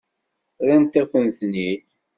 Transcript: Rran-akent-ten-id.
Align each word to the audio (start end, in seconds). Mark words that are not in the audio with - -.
Rran-akent-ten-id. 0.61 1.83